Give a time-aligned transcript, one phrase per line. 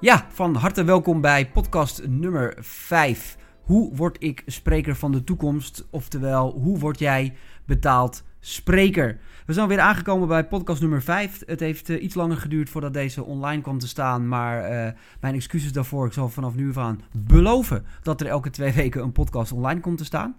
[0.00, 3.36] Ja, van harte welkom bij podcast nummer 5.
[3.62, 5.86] Hoe word ik spreker van de toekomst?
[5.90, 7.34] Oftewel, hoe word jij
[7.66, 9.18] betaald spreker?
[9.46, 11.42] We zijn weer aangekomen bij podcast nummer 5.
[11.46, 14.28] Het heeft uh, iets langer geduurd voordat deze online kwam te staan.
[14.28, 16.06] Maar uh, mijn excuses daarvoor.
[16.06, 19.98] Ik zal vanaf nu aan beloven dat er elke twee weken een podcast online komt
[19.98, 20.36] te staan.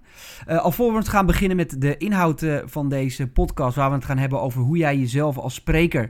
[0.47, 3.75] Uh, alvorens gaan beginnen met de inhoud van deze podcast.
[3.75, 6.09] Waar we het gaan hebben over hoe jij jezelf als spreker,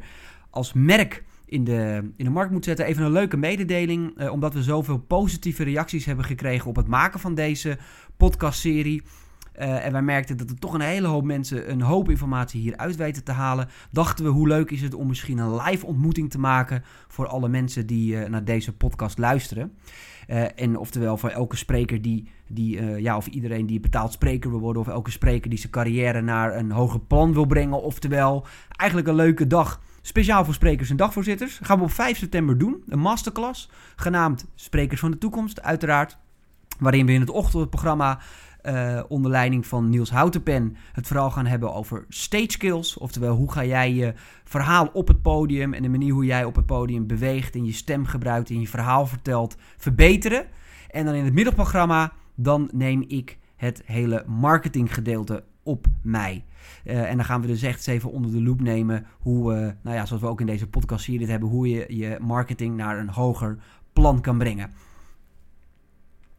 [0.49, 2.85] als merk in de, in de markt moet zetten.
[2.85, 7.19] Even een leuke mededeling, uh, omdat we zoveel positieve reacties hebben gekregen op het maken
[7.19, 7.77] van deze
[8.17, 9.03] podcastserie.
[9.59, 12.95] Uh, en wij merkten dat er toch een hele hoop mensen een hoop informatie hieruit
[12.95, 13.67] weten te halen.
[13.91, 17.49] Dachten we, hoe leuk is het om misschien een live ontmoeting te maken voor alle
[17.49, 19.71] mensen die uh, naar deze podcast luisteren.
[20.55, 24.81] En oftewel voor elke spreker die, die ja, of iedereen die betaald spreker wil worden,
[24.81, 27.81] of elke spreker die zijn carrière naar een hoger plan wil brengen.
[27.81, 32.57] Oftewel, eigenlijk een leuke dag Speciaal voor sprekers en dagvoorzitters gaan we op 5 september
[32.57, 32.83] doen.
[32.87, 36.17] Een masterclass genaamd Sprekers van de Toekomst, uiteraard.
[36.79, 38.19] Waarin we in het ochtendprogramma
[38.63, 42.97] uh, onder leiding van Niels Houtenpen het vooral gaan hebben over stage skills.
[42.97, 44.13] Oftewel, hoe ga jij je
[44.43, 47.73] verhaal op het podium en de manier hoe jij op het podium beweegt en je
[47.73, 50.45] stem gebruikt en je verhaal vertelt verbeteren.
[50.89, 56.43] En dan in het middelprogramma, dan neem ik het hele marketinggedeelte op mij.
[56.85, 59.95] Uh, en dan gaan we dus echt even onder de loep nemen hoe, uh, nou
[59.95, 62.99] ja, zoals we ook in deze podcast hier dit hebben, hoe je je marketing naar
[62.99, 63.57] een hoger
[63.93, 64.71] plan kan brengen.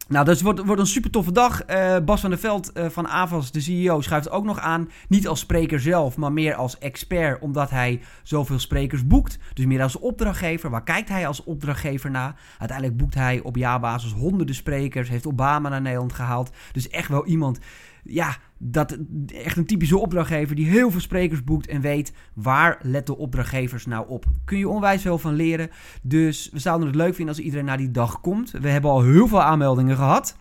[0.07, 1.69] Nou, dus wordt, wordt een super toffe dag.
[1.69, 4.89] Uh, Bas van der Veld van Avas, de CEO, schuift ook nog aan.
[5.07, 9.39] Niet als spreker zelf, maar meer als expert, omdat hij zoveel sprekers boekt.
[9.53, 10.69] Dus meer als opdrachtgever.
[10.69, 12.35] Waar kijkt hij als opdrachtgever naar?
[12.57, 15.09] Uiteindelijk boekt hij op jaarbasis honderden sprekers.
[15.09, 16.51] Heeft Obama naar Nederland gehaald.
[16.71, 17.59] Dus echt wel iemand
[18.07, 23.17] ja, dat echt een typische opdrachtgever die heel veel sprekers boekt en weet waar letten
[23.17, 24.25] opdrachtgevers nou op.
[24.45, 25.69] Kun je onwijs veel van leren.
[26.01, 28.51] Dus we zouden het leuk vinden als iedereen naar die dag komt.
[28.51, 30.37] We hebben al heel veel aanmeldingen gehad.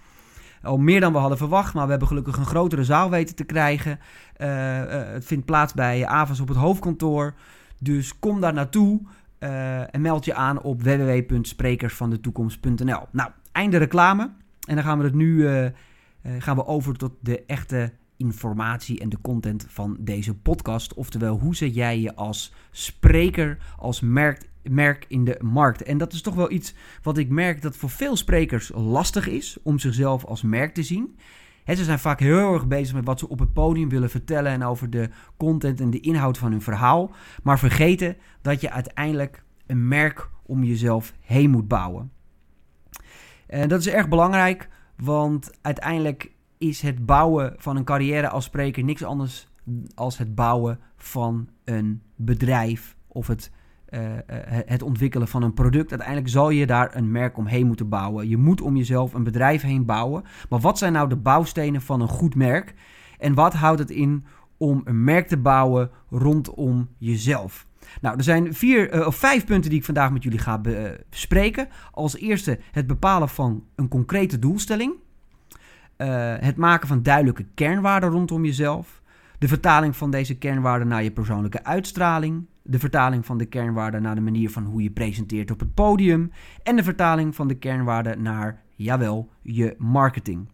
[0.63, 3.45] Al meer dan we hadden verwacht, maar we hebben gelukkig een grotere zaal weten te
[3.45, 3.99] krijgen.
[4.39, 4.55] Uh, uh,
[4.89, 7.35] het vindt plaats bij Avas op het hoofdkantoor.
[7.79, 9.01] Dus kom daar naartoe
[9.41, 13.01] uh, en meld je aan op www.sprekersvandetoekomst.nl.
[13.11, 14.31] Nou, einde reclame.
[14.67, 15.47] En dan gaan we het nu
[16.39, 20.95] gaan we over tot de echte informatie en de content van deze podcast.
[20.95, 25.83] Oftewel, hoe zet jij je als spreker, als merk, merk in de markt?
[25.83, 29.59] En dat is toch wel iets wat ik merk dat voor veel sprekers lastig is
[29.63, 31.19] om zichzelf als merk te zien.
[31.67, 34.63] Ze zijn vaak heel erg bezig met wat ze op het podium willen vertellen en
[34.63, 37.15] over de content en de inhoud van hun verhaal.
[37.43, 42.11] Maar vergeten dat je uiteindelijk een merk om jezelf heen moet bouwen.
[43.47, 48.85] En dat is erg belangrijk, want uiteindelijk is het bouwen van een carrière als spreker
[48.85, 49.49] niks anders
[49.95, 53.51] als het bouwen van een bedrijf of het,
[53.91, 54.01] uh,
[54.67, 55.91] het ontwikkelen van een product.
[55.91, 58.29] Uiteindelijk zal je daar een merk omheen moeten bouwen.
[58.29, 60.25] Je moet om jezelf een bedrijf heen bouwen.
[60.49, 62.75] Maar wat zijn nou de bouwstenen van een goed merk?
[63.19, 64.25] En wat houdt het in
[64.57, 67.67] om een merk te bouwen rondom jezelf?
[68.01, 70.61] Nou, er zijn vier uh, of vijf punten die ik vandaag met jullie ga
[71.11, 71.69] bespreken.
[71.91, 74.95] Als eerste het bepalen van een concrete doelstelling.
[75.99, 79.03] Uh, het maken van duidelijke kernwaarden rondom jezelf.
[79.39, 82.47] De vertaling van deze kernwaarden naar je persoonlijke uitstraling.
[82.63, 86.31] De vertaling van de kernwaarden naar de manier van hoe je presenteert op het podium.
[86.63, 90.49] En de vertaling van de kernwaarden naar, jawel, je marketing.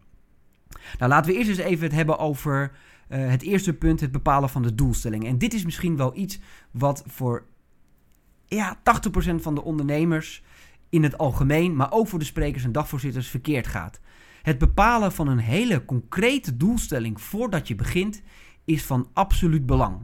[0.99, 2.71] Nou, laten we eerst eens even het hebben over
[3.09, 5.25] uh, het eerste punt, het bepalen van de doelstelling.
[5.25, 6.39] En dit is misschien wel iets
[6.71, 7.45] wat voor
[8.47, 10.43] ja, 80% van de ondernemers
[10.89, 13.99] in het algemeen, maar ook voor de sprekers en dagvoorzitters verkeerd gaat.
[14.41, 18.21] Het bepalen van een hele concrete doelstelling voordat je begint
[18.65, 19.97] is van absoluut belang.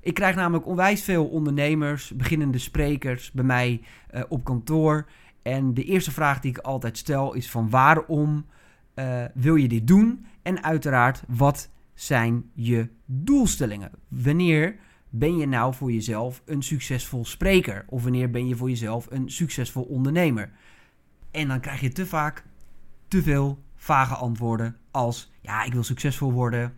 [0.00, 3.80] Ik krijg namelijk onwijs veel ondernemers, beginnende sprekers bij mij
[4.14, 5.06] uh, op kantoor.
[5.42, 8.46] En de eerste vraag die ik altijd stel is van waarom
[8.94, 10.26] uh, wil je dit doen?
[10.42, 11.70] En uiteraard, wat
[12.00, 13.90] zijn je doelstellingen?
[14.08, 14.76] Wanneer
[15.08, 17.84] ben je nou voor jezelf een succesvol spreker?
[17.88, 20.50] Of wanneer ben je voor jezelf een succesvol ondernemer?
[21.30, 22.44] En dan krijg je te vaak
[23.08, 26.74] te veel vage antwoorden als: ja, ik wil succesvol worden,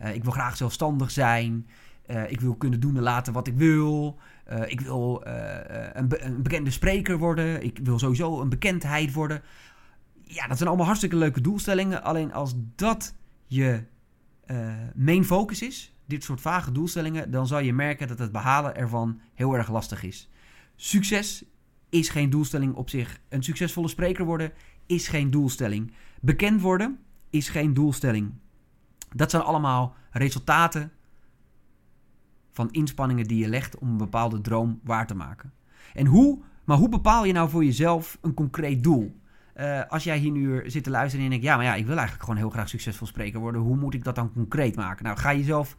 [0.00, 1.66] uh, ik wil graag zelfstandig zijn,
[2.10, 4.18] uh, ik wil kunnen doen en laten wat ik wil,
[4.52, 9.42] uh, ik wil een, een, bekende spreker worden, ik wil sowieso een bekendheid worden.
[10.22, 12.02] Ja, dat zijn allemaal hartstikke leuke doelstellingen.
[12.02, 13.14] Alleen als dat
[13.46, 13.90] je
[14.94, 19.20] main focus is, dit soort vage doelstellingen, dan zal je merken dat het behalen ervan
[19.34, 20.28] heel erg lastig is.
[20.76, 21.44] Succes
[21.88, 23.20] is geen doelstelling op zich.
[23.28, 24.52] Een succesvolle spreker worden
[24.86, 25.92] is geen doelstelling.
[26.20, 26.98] Bekend worden
[27.30, 28.32] is geen doelstelling.
[29.14, 30.92] Dat zijn allemaal resultaten
[32.52, 35.52] van inspanningen die je legt om een bepaalde droom waar te maken.
[35.94, 39.20] En hoe Maar hoe bepaal je nou voor jezelf een concreet doel?
[39.56, 41.96] Uh, als jij hier nu zit te luisteren en denkt, ja, maar ja, ik wil
[41.96, 43.60] eigenlijk gewoon heel graag succesvol spreker worden.
[43.60, 45.04] Hoe moet ik dat dan concreet maken?
[45.04, 45.76] Nou, ga jezelf,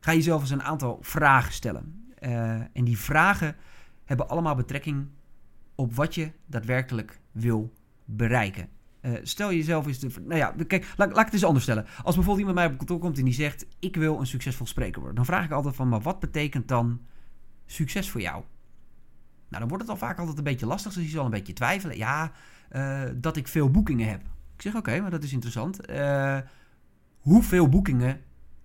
[0.00, 2.04] ga jezelf eens een aantal vragen stellen.
[2.20, 3.56] Uh, en die vragen
[4.04, 5.08] hebben allemaal betrekking
[5.74, 7.72] op wat je daadwerkelijk wil
[8.04, 8.68] bereiken.
[9.02, 10.08] Uh, stel jezelf eens de.
[10.20, 11.86] Nou ja, kijk, laat, laat ik het eens anders stellen.
[12.02, 14.66] Als bijvoorbeeld iemand bij mij op kantoor komt en die zegt: Ik wil een succesvol
[14.66, 15.16] spreker worden.
[15.16, 17.00] Dan vraag ik altijd van: Maar wat betekent dan
[17.66, 18.44] succes voor jou?
[19.48, 20.92] Nou, dan wordt het al vaak altijd een beetje lastig.
[20.92, 21.96] Dus je zal een beetje twijfelen.
[21.96, 22.32] Ja,
[22.72, 24.20] uh, dat ik veel boekingen heb.
[24.54, 25.90] Ik zeg: Oké, maar dat is interessant.
[25.90, 26.38] Uh,
[27.18, 28.20] hoeveel boekingen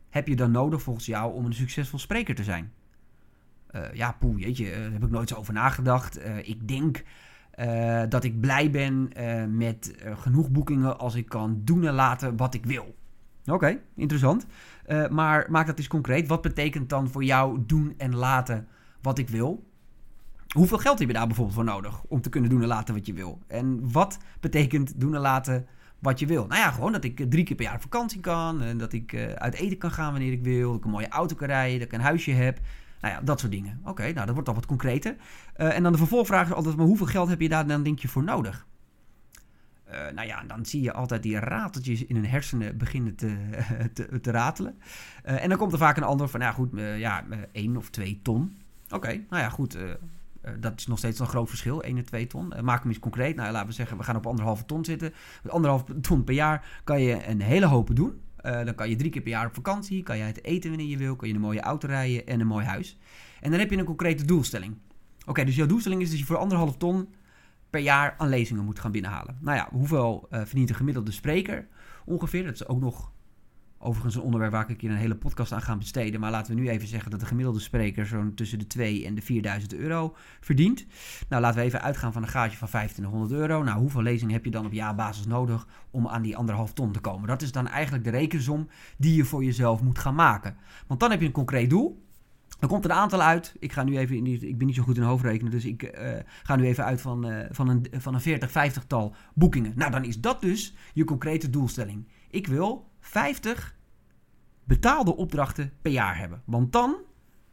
[0.09, 2.71] heb je dan nodig volgens jou om een succesvol spreker te zijn?
[3.93, 6.19] ja, poeh, jeetje, daar heb ik nooit zo over nagedacht.
[6.41, 7.03] ik denk
[8.09, 9.11] dat ik blij ben
[9.57, 12.95] met genoeg boekingen als ik kan doen en laten wat ik wil.
[13.45, 14.45] Oké, interessant.
[15.09, 16.27] maar maak dat eens concreet.
[16.27, 18.67] Wat betekent dan voor jou doen en laten
[19.01, 19.63] wat ik wil?
[20.55, 23.05] Hoeveel geld heb je daar bijvoorbeeld voor nodig om te kunnen doen en laten wat
[23.05, 23.39] je wil?
[23.47, 25.67] En wat betekent doen en laten
[25.99, 26.47] wat je wil?
[26.47, 28.61] Nou ja, gewoon dat ik drie keer per jaar op vakantie kan.
[28.61, 30.69] En dat ik uit eten kan gaan wanneer ik wil.
[30.69, 31.79] Dat ik een mooie auto kan rijden.
[31.79, 32.59] Dat ik een huisje heb.
[33.01, 33.81] Nou ja, dat soort dingen.
[33.83, 35.15] Oké, nou dat wordt al wat concreter.
[35.57, 37.99] Uh, en dan de vervolgvraag is altijd, maar hoeveel geld heb je daar dan denk
[37.99, 38.65] je voor nodig?
[40.13, 43.35] Nou ja, dan zie je altijd die rateltjes in hun hersenen beginnen te,
[43.93, 44.77] te, te ratelen.
[45.23, 48.19] En dan komt er vaak een ander van, nou ja, goed, ja, één of twee
[48.23, 48.57] ton.
[48.89, 49.77] Oké, nou ja, goed,
[50.59, 52.53] dat is nog steeds een groot verschil, 1 en 2 ton.
[52.61, 53.35] maak hem eens concreet.
[53.35, 55.13] Nou, laten we zeggen, we gaan op anderhalve ton zitten.
[55.43, 58.21] Met anderhalve ton per jaar kan je een hele hoop doen.
[58.45, 60.87] Uh, dan kan je drie keer per jaar op vakantie, kan je het eten wanneer
[60.87, 62.97] je wil, kan je een mooie auto rijden en een mooi huis.
[63.41, 64.77] En dan heb je een concrete doelstelling.
[65.25, 67.07] Oké, dus jouw doelstelling is dat je voor anderhalf ton
[67.69, 69.37] per jaar aan lezingen moet gaan binnenhalen.
[69.41, 71.67] Nou ja, hoeveel uh, verdient een gemiddelde spreker
[72.05, 72.43] ongeveer?
[72.43, 73.11] Dat is ook nog
[73.85, 76.19] Overigens een onderwerp waar ik een een hele podcast aan ga besteden.
[76.19, 79.15] Maar laten we nu even zeggen dat de gemiddelde spreker zo'n tussen de 2 en
[79.15, 80.85] de 4000 euro verdient.
[81.29, 83.63] Nou, laten we even uitgaan van een gaatje van 2500 euro.
[83.63, 86.99] Nou, hoeveel lezingen heb je dan op jaarbasis nodig om aan die anderhalf ton te
[86.99, 87.27] komen?
[87.27, 88.67] Dat is dan eigenlijk de rekensom
[88.97, 90.57] die je voor jezelf moet gaan maken.
[90.87, 92.03] Want dan heb je een concreet doel.
[92.59, 93.55] Er komt een aantal uit.
[93.59, 95.83] Ik ga nu even in die, ik ben niet zo goed in hoofdrekenen, dus ik
[95.83, 96.09] uh,
[96.43, 99.73] ga nu even uit van, uh, van, een, van een 40, 50 tal boekingen.
[99.75, 102.07] Nou, dan is dat dus je concrete doelstelling.
[102.35, 103.75] Ik wil 50
[104.63, 106.41] betaalde opdrachten per jaar hebben.
[106.45, 106.95] Want dan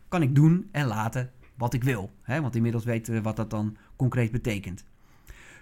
[0.08, 2.11] kan ik doen en laten wat ik wil.
[2.23, 2.40] Hè?
[2.40, 4.84] Want inmiddels weten we wat dat dan concreet betekent.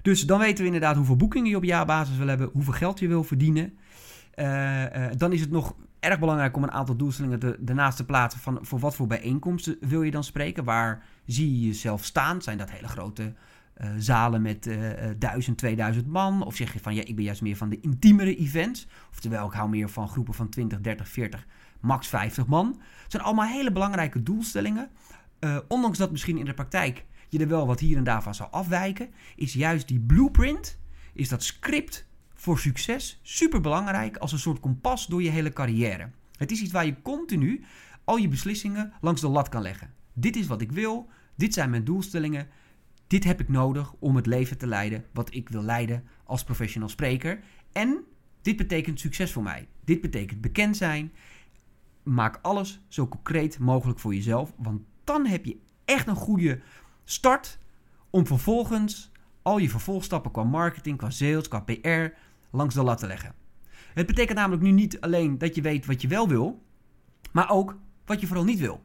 [0.03, 3.09] Dus dan weten we inderdaad hoeveel boekingen je op jaarbasis wil hebben, hoeveel geld je
[3.09, 3.79] wil verdienen.
[4.35, 8.05] Uh, uh, dan is het nog erg belangrijk om een aantal doelstellingen te, ernaast te
[8.05, 10.65] plaatsen van voor wat voor bijeenkomsten wil je dan spreken.
[10.65, 12.43] Waar zie je jezelf staan?
[12.43, 13.35] Zijn dat hele grote
[13.81, 16.43] uh, zalen met uh, 1000, 2000 man?
[16.45, 18.87] Of zeg je van ja, ik ben juist meer van de intiemere events?
[19.11, 21.47] Oftewel, ik hou meer van groepen van 20, 30, 40,
[21.81, 22.67] max 50 man.
[23.03, 24.91] Het zijn allemaal hele belangrijke doelstellingen.
[25.41, 28.35] Uh, ondanks dat misschien in de praktijk je er wel wat hier en daar van
[28.35, 30.79] zou afwijken, is juist die blueprint,
[31.13, 36.11] is dat script voor succes super belangrijk als een soort kompas door je hele carrière.
[36.37, 37.65] Het is iets waar je continu
[38.05, 39.93] al je beslissingen langs de lat kan leggen.
[40.13, 42.49] Dit is wat ik wil, dit zijn mijn doelstellingen,
[43.11, 46.89] dit heb ik nodig om het leven te leiden wat ik wil leiden als professional
[46.89, 47.41] spreker.
[47.73, 48.05] En
[48.43, 49.69] dit betekent succes voor mij.
[49.85, 51.13] Dit betekent bekend zijn.
[52.03, 56.61] Maak alles zo concreet mogelijk voor jezelf, want dan heb je echt een goede
[57.05, 57.59] start
[58.11, 59.11] om vervolgens
[59.43, 62.17] al je vervolgstappen qua marketing, qua sales, qua PR
[62.51, 63.35] langs de lat te leggen.
[63.95, 66.63] Het betekent namelijk nu niet alleen dat je weet wat je wel wil,
[67.33, 68.81] maar ook wat je vooral niet wil.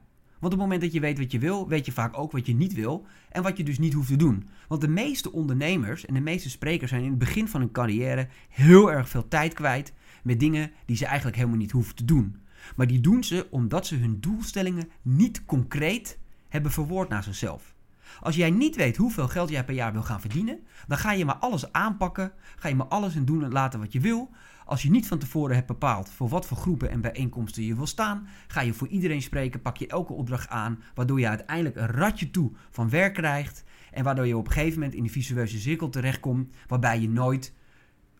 [0.46, 2.56] Op het moment dat je weet wat je wil, weet je vaak ook wat je
[2.56, 4.48] niet wil en wat je dus niet hoeft te doen.
[4.68, 8.28] Want de meeste ondernemers en de meeste sprekers zijn in het begin van hun carrière
[8.50, 12.36] heel erg veel tijd kwijt met dingen die ze eigenlijk helemaal niet hoeven te doen.
[12.75, 17.75] Maar die doen ze omdat ze hun doelstellingen niet concreet hebben verwoord naar zichzelf.
[18.20, 21.25] Als jij niet weet hoeveel geld jij per jaar wil gaan verdienen, dan ga je
[21.25, 24.30] maar alles aanpakken, ga je maar alles en doen en laten wat je wil.
[24.66, 27.88] Als je niet van tevoren hebt bepaald voor wat voor groepen en bijeenkomsten je wil
[27.88, 31.88] staan, ga je voor iedereen spreken, pak je elke opdracht aan, waardoor je uiteindelijk een
[31.88, 35.60] ratje toe van werk krijgt en waardoor je op een gegeven moment in die visueuze
[35.60, 37.54] cirkel terechtkomt, waarbij je nooit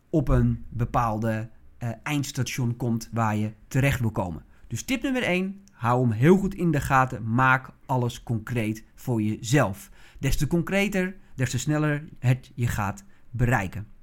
[0.10, 1.50] op een bepaalde
[1.80, 4.46] uh, eindstation komt waar je terecht wil komen.
[4.68, 9.22] Dus tip nummer 1, hou hem heel goed in de gaten, maak alles concreet voor
[9.22, 9.90] jezelf.
[10.20, 13.95] Des te concreter, des te sneller het je gaat bereiken.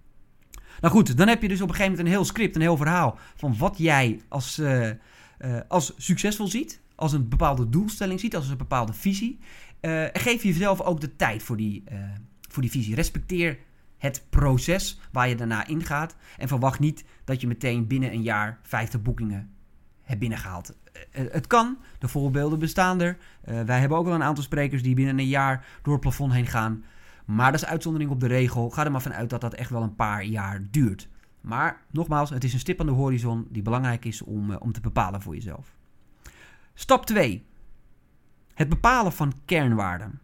[0.80, 2.76] Nou goed, dan heb je dus op een gegeven moment een heel script, een heel
[2.76, 4.94] verhaal van wat jij als, uh, uh,
[5.68, 9.38] als succesvol ziet, als een bepaalde doelstelling ziet, als een bepaalde visie.
[9.80, 11.84] Uh, geef jezelf ook de tijd voor die,
[12.50, 12.94] voor die visie.
[12.94, 13.58] Respecteer
[13.98, 18.58] het proces waar je daarna ingaat en verwacht niet dat je meteen binnen een jaar
[18.62, 19.50] 50 boekingen
[20.02, 20.76] hebt binnengehaald.
[21.10, 23.16] het kan, de voorbeelden bestaan er.
[23.44, 26.46] wij hebben ook wel een aantal sprekers die binnen een jaar door het plafond heen
[26.46, 26.84] gaan.
[27.24, 28.70] Maar dat is uitzondering op de regel.
[28.70, 31.08] Ga er maar vanuit dat dat echt wel een paar jaar duurt.
[31.40, 34.80] Maar nogmaals, het is een stip aan de horizon die belangrijk is om, om te
[34.80, 35.76] bepalen voor jezelf.
[36.74, 37.46] Stap 2.
[38.54, 40.20] Het bepalen van kernwaarden.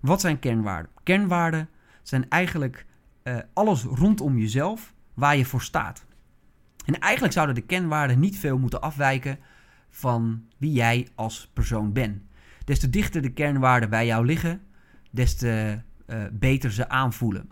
[0.00, 0.90] Wat zijn kernwaarden?
[1.02, 1.68] Kernwaarden
[2.02, 2.86] zijn eigenlijk
[3.24, 6.06] uh, alles rondom jezelf waar je voor staat.
[6.84, 9.38] En eigenlijk zouden de kernwaarden niet veel moeten afwijken
[9.88, 12.22] van wie jij als persoon bent.
[12.64, 14.62] Des te dichter de kernwaarden bij jou liggen,
[15.10, 17.50] des te uh, beter ze aanvoelen.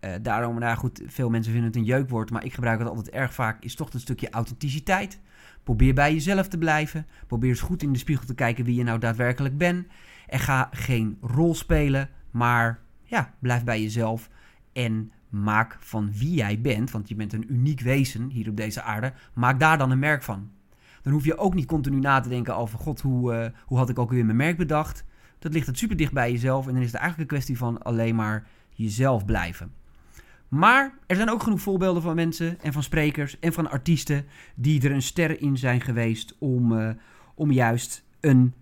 [0.00, 3.10] Uh, daarom, nou goed, veel mensen vinden het een jeukwoord, maar ik gebruik het altijd
[3.10, 5.20] erg vaak, is toch een stukje authenticiteit.
[5.62, 7.06] Probeer bij jezelf te blijven.
[7.26, 9.86] Probeer eens goed in de spiegel te kijken wie je nou daadwerkelijk bent.
[10.26, 14.30] En ga geen rol spelen, maar ja, blijf bij jezelf.
[14.72, 18.82] En maak van wie jij bent, want je bent een uniek wezen hier op deze
[18.82, 20.50] aarde, maak daar dan een merk van.
[21.02, 23.88] Dan hoef je ook niet continu na te denken over, god, hoe, uh, hoe had
[23.88, 25.04] ik ook weer mijn merk bedacht?
[25.42, 27.82] Dat ligt het super dicht bij jezelf en dan is het eigenlijk een kwestie van
[27.82, 29.72] alleen maar jezelf blijven.
[30.48, 34.82] Maar er zijn ook genoeg voorbeelden van mensen en van sprekers en van artiesten die
[34.82, 36.90] er een ster in zijn geweest om, uh,
[37.34, 38.54] om juist een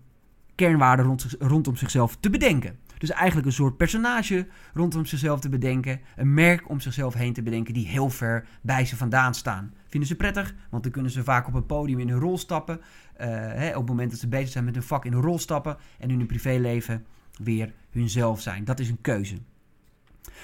[0.55, 2.79] kernwaarde rond, rondom zichzelf te bedenken.
[3.01, 6.01] Dus eigenlijk een soort personage rondom zichzelf te bedenken.
[6.15, 9.73] Een merk om zichzelf heen te bedenken die heel ver bij ze vandaan staan.
[9.87, 12.77] Vinden ze prettig, want dan kunnen ze vaak op het podium in hun rol stappen.
[12.77, 15.39] Uh, hè, op het moment dat ze bezig zijn met hun vak in hun rol
[15.39, 15.77] stappen.
[15.99, 17.05] En in hun privéleven
[17.43, 18.65] weer hunzelf zijn.
[18.65, 19.37] Dat is een keuze.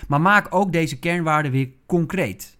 [0.07, 2.57] Maar maak ook deze kernwaarden weer concreet.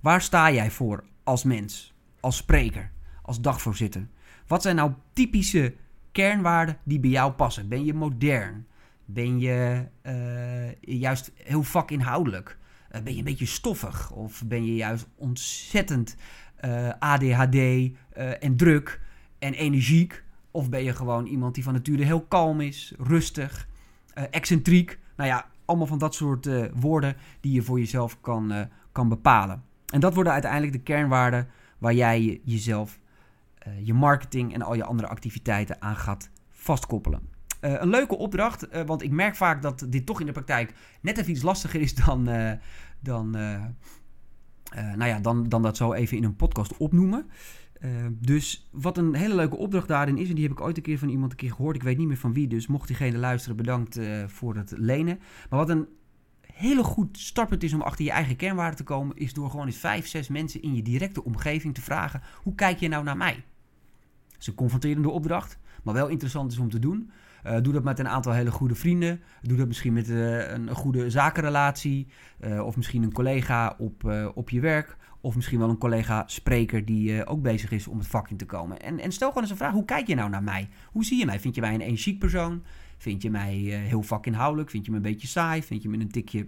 [0.00, 2.90] Waar sta jij voor als mens, als spreker,
[3.22, 4.08] als dagvoorzitter?
[4.46, 5.74] Wat zijn nou typische
[6.12, 7.68] kernwaarden die bij jou passen?
[7.68, 8.66] Ben je modern?
[9.12, 12.58] Ben je uh, juist heel vakinhoudelijk?
[12.92, 14.12] Uh, ben je een beetje stoffig?
[14.12, 16.16] Of ben je juist ontzettend
[16.56, 17.90] eh, ADHD
[18.40, 19.00] en druk
[19.38, 20.24] en energiek?
[20.50, 23.68] Of ben je gewoon iemand die van nature heel kalm is, rustig,
[24.30, 24.98] excentriek?
[25.16, 29.62] Nou ja, allemaal van dat soort woorden die je voor jezelf kan, kan bepalen.
[29.92, 31.48] En dat worden uiteindelijk de kernwaarden
[31.78, 32.98] waar jij jezelf,
[33.82, 37.39] je marketing en al je andere activiteiten aan gaat vastkoppelen.
[37.60, 40.74] Uh, een leuke opdracht, uh, want ik merk vaak dat dit toch in de praktijk
[41.00, 42.52] net even iets lastiger is dan, uh,
[43.00, 47.26] dan, nou ja, dan, dan dat zo even in een podcast opnoemen.
[48.12, 50.98] dus wat een hele leuke opdracht daarin is, en die heb ik ooit een keer
[50.98, 53.56] van iemand een keer gehoord, ik weet niet meer van wie, dus mocht diegene luisteren,
[53.56, 55.18] bedankt voor het lenen.
[55.48, 55.88] Maar wat een
[56.52, 59.76] hele goed startpunt is om achter je eigen kernwaarde te komen, is door gewoon eens
[59.76, 63.44] vijf, zes mensen in je directe omgeving te vragen, hoe kijk je nou naar mij?
[64.28, 67.10] Dat is een confronterende opdracht, maar wel interessant is om te doen.
[67.46, 69.20] Uh, doe dat met een aantal hele goede vrienden.
[69.42, 72.06] Doe dat misschien met uh, een, goede zakenrelatie.
[72.40, 74.96] Uh, of misschien een collega op, op je werk.
[75.20, 78.80] Of misschien wel een collega-spreker die ook bezig is om het vak in te komen.
[78.80, 80.68] En, en stel gewoon eens een vraag: hoe kijk je nou naar mij?
[80.92, 81.40] Hoe zie je mij?
[81.40, 82.62] Vind je mij een energiek persoon?
[82.96, 84.70] Vind je mij heel vakinhoudelijk?
[84.70, 85.62] Vind je me een beetje saai?
[85.62, 86.46] Vind je me een tikje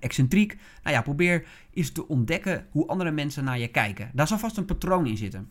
[0.00, 0.56] excentriek?
[0.82, 4.10] Nou ja, probeer eens te ontdekken hoe andere mensen naar je kijken.
[4.14, 5.48] Daar zal vast een patroon in zitten.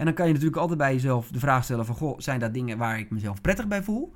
[0.00, 1.94] En dan kan je natuurlijk altijd bij jezelf de vraag stellen van...
[1.94, 4.12] Goh, zijn dat dingen waar ik mezelf prettig bij voel?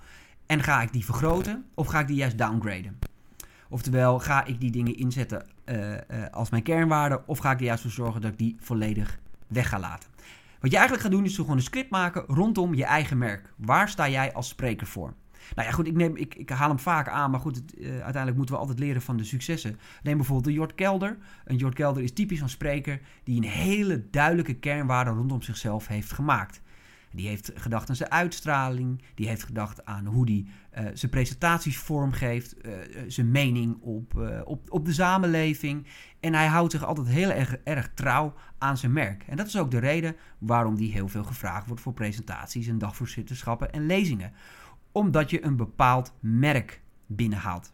[0.46, 2.98] En ga ik die vergroten of ga ik die juist downgraden?
[3.68, 5.96] Oftewel, ga ik die dingen inzetten uh, uh,
[6.30, 7.22] als mijn kernwaarde...
[7.26, 10.08] of ga ik er juist voor zorgen dat ik die volledig weg ga laten?
[10.60, 13.52] Wat je eigenlijk gaat doen is gewoon een script maken rondom je eigen merk.
[13.56, 15.14] Waar sta jij als spreker voor?
[15.54, 18.36] Nou ja, goed, ik, neem, ik, ik haal hem vaak aan, maar goed, uh, uiteindelijk
[18.36, 19.78] moeten we altijd leren van de successen.
[20.02, 21.16] Neem bijvoorbeeld de Jort Kelder.
[21.44, 26.12] Een Jort Kelder is typisch een spreker die een hele duidelijke kernwaarde rondom zichzelf heeft
[26.12, 26.62] gemaakt.
[27.14, 29.02] Die heeft gedacht aan zijn uitstraling.
[29.14, 30.44] Die heeft gedacht aan hoe hij
[30.84, 32.56] uh, zijn presentaties vormgeeft.
[32.66, 32.72] Uh,
[33.06, 35.86] zijn mening op, op, op de samenleving.
[36.20, 39.24] En hij houdt zich altijd heel erg, erg trouw aan zijn merk.
[39.26, 42.78] En dat is ook de reden waarom hij heel veel gevraagd wordt voor presentaties en
[42.78, 44.32] dagvoorzitterschappen en lezingen
[44.94, 47.72] omdat je een bepaald merk binnenhaalt.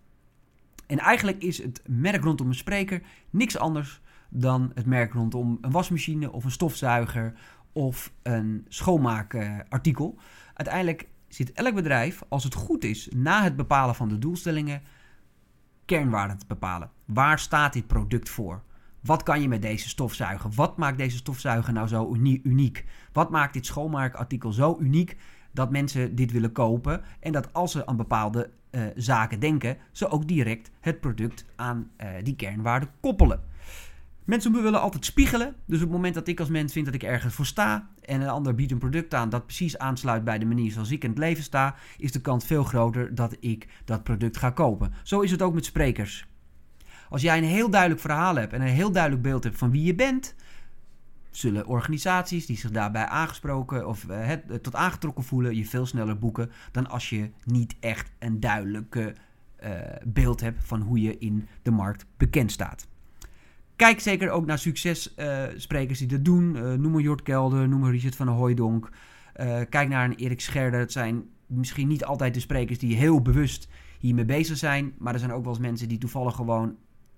[0.86, 5.70] En eigenlijk is het merk rondom een spreker niks anders dan het merk rondom een
[5.70, 7.34] wasmachine of een stofzuiger
[7.72, 10.18] of een schoonmaakartikel.
[10.54, 14.82] Uiteindelijk zit elk bedrijf, als het goed is, na het bepalen van de doelstellingen,
[15.84, 16.90] kernwaarden te bepalen.
[17.04, 18.62] Waar staat dit product voor?
[19.00, 20.50] Wat kan je met deze stofzuiger?
[20.50, 22.84] Wat maakt deze stofzuiger nou zo uniek?
[23.12, 25.16] Wat maakt dit schoonmaakartikel zo uniek
[25.52, 27.02] dat mensen dit willen kopen.
[27.20, 31.90] En dat als ze aan bepaalde uh, zaken denken, ze ook direct het product aan
[32.00, 33.40] uh, die kernwaarde koppelen.
[34.24, 35.54] Mensen willen altijd spiegelen.
[35.64, 38.20] Dus op het moment dat ik als mens vind dat ik ergens voor sta en
[38.20, 41.10] een ander biedt een product aan dat precies aansluit bij de manier zoals ik in
[41.10, 44.92] het leven sta, is de kans veel groter dat ik dat product ga kopen.
[45.02, 46.26] Zo is het ook met sprekers.
[47.08, 49.84] Als jij een heel duidelijk verhaal hebt en een heel duidelijk beeld hebt van wie
[49.84, 50.34] je bent,
[51.30, 56.18] zullen organisaties die zich daarbij aangesproken of uh, het, tot aangetrokken voelen, je veel sneller
[56.18, 59.14] boeken dan als je niet echt een duidelijke
[59.64, 59.70] uh,
[60.04, 62.88] beeld hebt van hoe je in de markt bekend staat.
[63.76, 66.52] Kijk zeker ook naar successprekers die dat doen.
[66.80, 68.90] noem maar Jort Kelder, noem maar Richard van der Hooijdonk.
[69.68, 70.80] kijk naar een Erik Scherder.
[70.80, 73.68] Het zijn misschien niet altijd de sprekers die heel bewust
[73.98, 74.94] hiermee bezig zijn.
[74.98, 76.76] Maar er zijn ook wel eens mensen die toevallig gewoon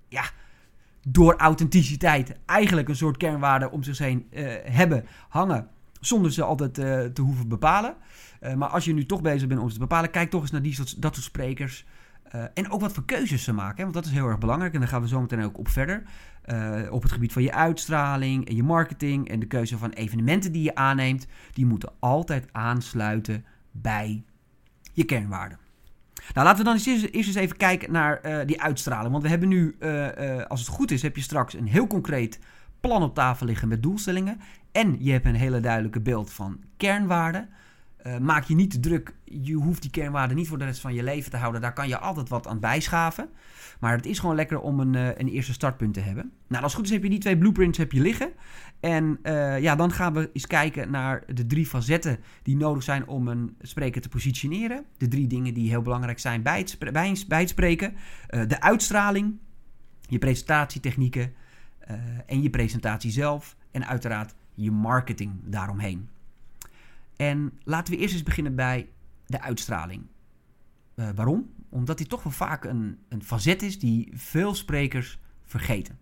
[0.08, 0.24] ja,
[1.08, 5.68] door authenticiteit eigenlijk een soort kernwaarde om zich heen uh, hebben hangen.
[6.00, 7.94] Zonder ze altijd uh, te hoeven bepalen.
[8.40, 10.50] Uh, maar als je nu toch bezig bent om ze te bepalen, kijk toch eens
[10.50, 11.84] naar die dat soort sprekers.
[12.54, 13.82] en ook wat voor keuzes ze maken.
[13.82, 14.74] Want dat is heel erg belangrijk.
[14.74, 16.02] En daar gaan we zo meteen ook op verder.
[16.90, 19.28] op het gebied van je uitstraling en je marketing.
[19.28, 21.26] En de keuze van evenementen die je aanneemt.
[21.52, 24.24] Die moeten altijd aansluiten bij
[24.92, 25.58] je kernwaarden.
[26.34, 29.10] Nou, laten we dan eerst, eens even kijken naar uh, die uitstraling.
[29.10, 31.86] Want we hebben nu, uh, uh, als het goed is, heb je straks een heel
[31.86, 32.38] concreet
[32.80, 34.40] plan op tafel liggen met doelstellingen.
[34.72, 37.48] En je hebt een hele duidelijke beeld van kernwaarden.
[38.20, 39.14] Maak je niet te druk.
[39.24, 41.60] Je hoeft die kernwaarden niet voor de rest van je leven te houden.
[41.60, 43.28] Daar kan je altijd wat aan bijschaven.
[43.80, 46.32] Maar het is gewoon lekker om een, een eerste startpunt te hebben.
[46.48, 48.30] Nou, als het goed is heb je die twee blueprints heb je liggen.
[48.80, 53.06] En uh, ja, dan gaan we eens kijken naar de drie facetten die nodig zijn
[53.06, 54.84] om een spreker te positioneren.
[54.96, 57.94] De drie dingen die heel belangrijk zijn bij het, bij, bij het spreken.
[58.26, 59.38] De uitstraling,
[60.00, 61.32] je presentatietechnieken
[62.26, 63.56] en je presentatie zelf.
[63.70, 66.08] En uiteraard je marketing daaromheen.
[67.22, 68.88] En laten we eerst eens beginnen bij
[69.26, 70.06] de uitstraling.
[70.94, 71.50] waarom?
[71.68, 75.98] Omdat die toch wel vaak een, een facet is die veel sprekers vergeten.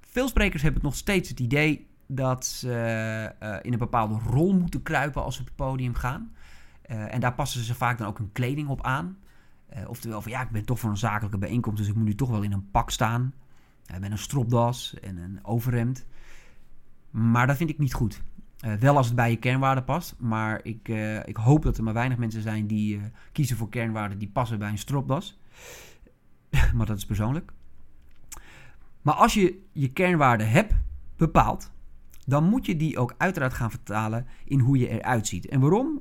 [0.00, 4.82] Veel sprekers hebben nog steeds het idee dat ze uh, in een bepaalde rol moeten
[4.82, 6.32] kruipen als ze op het podium gaan.
[6.90, 9.18] Uh, en daar passen ze vaak dan ook hun kleding op aan.
[9.86, 12.30] Oftewel van ja, ik ben toch voor een zakelijke bijeenkomst, dus ik moet nu toch
[12.30, 13.34] wel in een pak staan.
[14.00, 16.06] met een stropdas en een overhemd.
[17.10, 18.22] Maar dat vind ik niet goed.
[18.80, 20.14] Wel als het bij je kernwaarden past.
[20.18, 20.88] Maar ik,
[21.24, 23.00] ik hoop dat er maar weinig mensen zijn die
[23.32, 25.40] kiezen voor kernwaarden die passen bij een stropdas.
[26.76, 27.52] maar dat is persoonlijk.
[29.02, 30.74] Maar als je je kernwaarden hebt
[31.16, 31.70] bepaald,
[32.26, 35.48] dan moet je die ook uiteraard gaan vertalen in hoe je eruit ziet.
[35.48, 36.00] En waarom?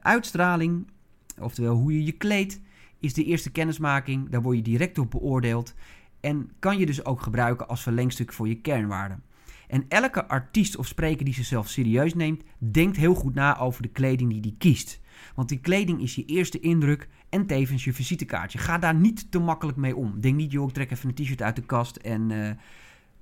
[0.00, 0.90] Uitstraling,
[1.38, 2.60] oftewel hoe je je kleedt,
[2.98, 4.28] is de eerste kennismaking.
[4.28, 5.74] Daar word je direct op beoordeeld.
[6.20, 9.22] En kan je dus ook gebruiken als verlengstuk voor je kernwaarden.
[9.70, 13.88] En elke artiest of spreker die zichzelf serieus neemt, denkt heel goed na over de
[13.88, 15.00] kleding die hij kiest.
[15.34, 18.58] Want die kleding is je eerste indruk en tevens je visitekaartje.
[18.58, 20.20] Ga daar niet te makkelijk mee om.
[20.20, 22.50] Denk niet, joh, ik trek even een t-shirt uit de kast en uh,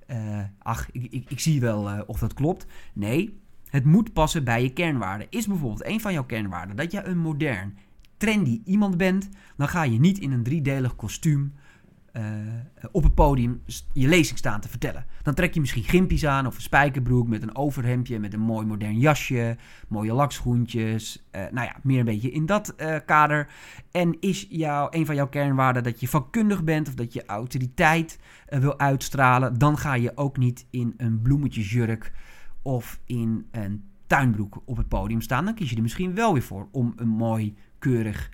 [0.07, 2.65] uh, ach, ik, ik, ik, zie wel uh, of dat klopt.
[2.93, 5.27] Nee, het moet passen bij je kernwaarden.
[5.29, 7.77] Is bijvoorbeeld een van jouw kernwaarden dat je een modern,
[8.17, 11.53] trendy iemand bent, dan ga je niet in een driedelig kostuum
[12.13, 12.23] uh,
[12.91, 13.61] op het podium
[13.93, 15.05] je lezing staan te vertellen.
[15.21, 18.65] Dan trek je misschien gimpies aan of een spijkerbroek met een overhemdje, met een mooi
[18.65, 21.27] modern jasje, mooie lakschoentjes.
[21.31, 23.47] Uh, nou ja, meer een beetje in dat uh, kader.
[23.91, 28.19] En is jou, een van jouw kernwaarden dat je vakkundig bent of dat je autoriteit
[28.45, 32.11] wil uitstralen, dan ga je ook niet in een bloemetjesjurk
[32.61, 35.45] of in een tuinbroek op het podium staan.
[35.45, 38.29] Dan kies je er misschien wel weer voor om een mooi, keurig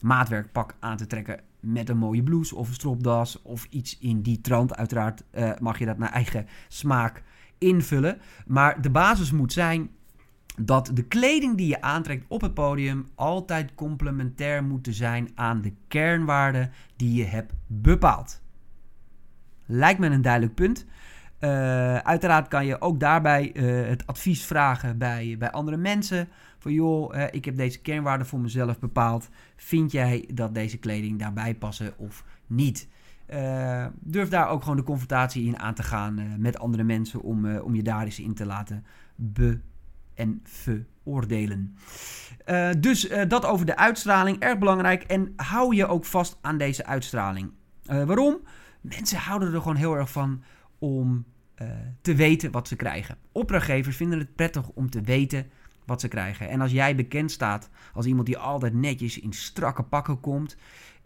[0.00, 4.40] maatwerkpak aan te trekken met een mooie blouse of een stropdas of iets in die
[4.40, 4.76] trant.
[4.76, 7.22] Uiteraard uh, mag je dat naar eigen smaak
[7.58, 8.20] invullen.
[8.46, 9.90] Maar de basis moet zijn
[10.62, 15.72] dat de kleding die je aantrekt op het podium altijd complementair moet zijn aan de
[15.88, 18.40] kernwaarden die je hebt bepaald.
[19.66, 20.86] Lijkt me een duidelijk punt.
[21.40, 26.28] Uh, uiteraard kan je ook daarbij uh, het advies vragen bij, bij andere mensen.
[26.58, 29.28] Van joh, uh, ik heb deze kernwaarden voor mezelf bepaald.
[29.56, 32.88] Vind jij dat deze kleding daarbij passen of niet?
[34.00, 37.74] durf daar ook gewoon de confrontatie in aan te gaan met andere mensen om, om
[37.74, 39.60] je daar eens in te laten be-
[40.14, 41.76] en veroordelen.
[42.78, 45.02] dus dat over de uitstraling, erg belangrijk.
[45.02, 47.50] En hou je ook vast aan deze uitstraling.
[47.84, 48.38] waarom?
[48.80, 50.42] Mensen houden er gewoon heel erg van
[50.80, 51.24] om
[51.62, 51.68] uh,
[52.00, 53.16] te weten wat ze krijgen.
[53.32, 55.46] Opdrachtgevers vinden het prettig om te weten
[55.84, 56.48] wat ze krijgen.
[56.48, 60.56] En als jij bekend staat als iemand die altijd netjes in strakke pakken komt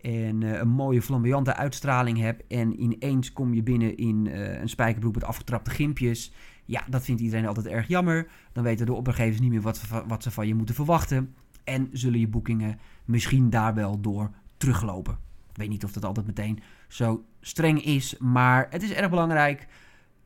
[0.00, 4.68] en uh, een mooie flamboyante uitstraling hebt en ineens kom je binnen in uh, een
[4.68, 6.32] spijkerbroek met afgetrapte gimpjes,
[6.64, 8.26] ja, dat vindt iedereen altijd erg jammer.
[8.52, 11.34] Dan weten de opdrachtgevers niet meer wat, wat ze van je moeten verwachten
[11.64, 15.18] en zullen je boekingen misschien daar wel door teruglopen.
[15.54, 19.66] Ik weet niet of dat altijd meteen zo streng is, maar het is erg belangrijk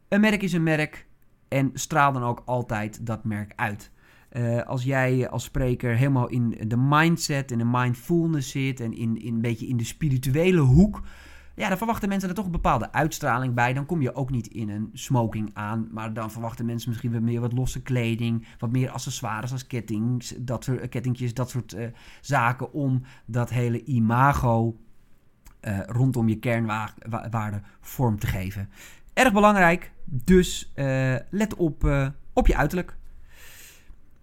[0.08, 1.06] een merk is een merk
[1.48, 3.90] en straal dan ook altijd dat merk uit.
[4.32, 9.20] Uh, als jij als spreker helemaal in de mindset en de mindfulness zit en in,
[9.20, 11.02] in een beetje in de spirituele hoek,
[11.54, 13.72] ja, dan verwachten mensen er toch een bepaalde uitstraling bij.
[13.72, 15.88] Dan kom je ook niet in een smoking aan.
[15.92, 18.46] Maar dan verwachten mensen misschien weer meer wat losse kleding.
[18.58, 21.86] Wat meer accessoires als kettings, dat soort, uh, kettingjes, dat soort uh,
[22.20, 22.72] zaken.
[22.72, 24.76] Om dat hele imago
[25.60, 28.68] uh, rondom je kernwaarde vorm te geven.
[29.12, 30.72] Erg belangrijk, dus
[31.30, 32.96] let op, op je uiterlijk.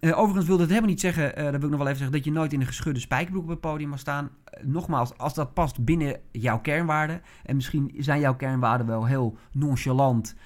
[0.00, 2.32] Overigens wil dat helemaal niet zeggen, dat wil ik nog wel even zeggen, dat je
[2.32, 4.30] nooit in een geschudde spijkerbroek op het podium mag staan.
[4.62, 10.36] Nogmaals, als dat past binnen jouw kernwaarden, en misschien zijn jouw kernwaarden wel heel nonchalant,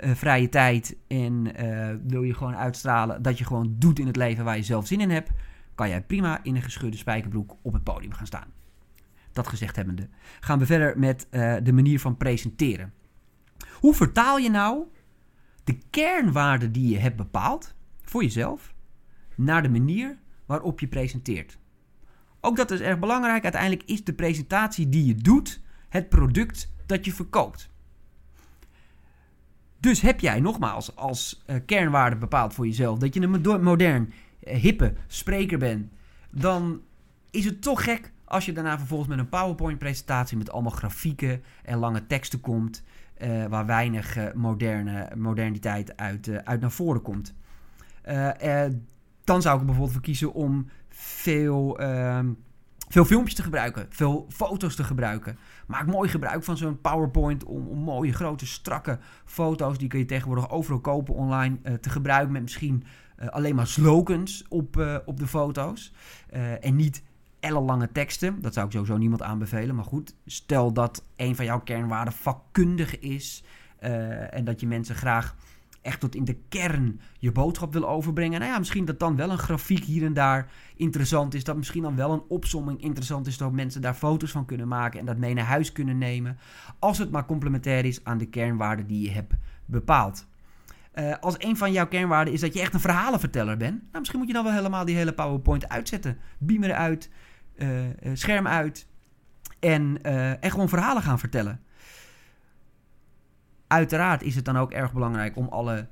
[0.00, 1.52] vrije tijd, en
[2.06, 5.00] wil je gewoon uitstralen dat je gewoon doet in het leven waar je zelf zin
[5.00, 5.30] in hebt,
[5.74, 8.48] kan jij prima in een geschudde spijkerbroek op het podium gaan staan.
[9.36, 10.08] Dat gezegd hebbende,
[10.40, 11.26] gaan we verder met
[11.62, 12.92] de manier van presenteren.
[13.72, 14.84] Hoe vertaal je nou
[15.64, 18.74] de kernwaarden die je hebt bepaald voor jezelf
[19.34, 21.58] naar de manier waarop je presenteert.
[22.40, 23.42] Ook dat is erg belangrijk.
[23.42, 27.70] Uiteindelijk is de presentatie die je doet het product dat je verkoopt.
[29.80, 34.12] Dus heb jij nogmaals als uh, kernwaarde bepaald voor jezelf dat je een modern,
[34.44, 35.92] uh, hippe spreker bent,
[36.30, 36.80] dan
[37.30, 41.78] is het toch gek als je daarna vervolgens met een PowerPoint-presentatie met allemaal grafieken en
[41.78, 42.82] lange teksten komt,
[43.22, 47.34] uh, waar weinig moderne, moderniteit uit, uit naar voren komt.
[49.24, 52.20] Dan zou ik er bijvoorbeeld voor kiezen om veel, uh,
[52.88, 55.38] veel filmpjes te gebruiken, veel foto's te gebruiken.
[55.66, 59.78] Maak mooi gebruik van zo'n PowerPoint om, om, mooie, grote, strakke foto's.
[59.78, 62.84] Die kun je tegenwoordig overal kopen online te gebruiken met misschien
[63.30, 65.92] alleen maar slogans op, op de foto's.
[66.60, 67.02] en niet
[67.40, 68.40] ellenlange teksten.
[68.40, 69.74] Dat zou ik sowieso niemand aanbevelen.
[69.74, 73.44] Maar goed, stel dat een van jouw kernwaarden vakkundig is
[74.30, 75.36] en dat je mensen graag
[75.82, 78.40] echt tot in de kern je boodschap wil overbrengen.
[78.40, 81.44] Nou ja, misschien dat dan wel een grafiek hier en daar interessant is.
[81.44, 83.38] Dat misschien dan wel een opsomming interessant is.
[83.38, 86.38] Dat mensen daar foto's van kunnen maken en dat mee naar huis kunnen nemen.
[86.78, 90.26] Als het maar complementair is aan de kernwaarden die je hebt bepaald.
[90.98, 93.80] Uh, als een van jouw kernwaarden is dat je echt een verhalenverteller bent.
[93.80, 96.18] Nou, misschien moet je dan wel helemaal die hele PowerPoint uitzetten.
[96.38, 97.10] Beamer uit,
[97.56, 97.68] uh,
[98.12, 98.86] scherm uit.
[99.60, 101.60] En, uh, en gewoon verhalen gaan vertellen
[103.66, 105.88] uiteraard is het dan ook erg belangrijk om alle,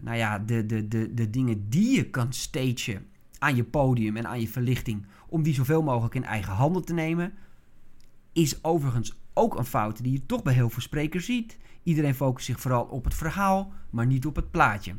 [0.00, 3.06] nou ja, de, de, de, de dingen die je kan stagen
[3.38, 6.94] aan je podium en aan je verlichting, om die zoveel mogelijk in eigen handen te
[6.94, 7.32] nemen.
[8.32, 11.58] Is overigens ook een fout die je toch bij heel veel sprekers ziet.
[11.90, 14.94] Iedereen focust zich vooral op het verhaal, maar niet op het plaatje.